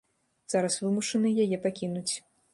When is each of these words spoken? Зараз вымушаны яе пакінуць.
Зараз 0.53 0.77
вымушаны 0.85 1.35
яе 1.45 1.61
пакінуць. 1.69 2.09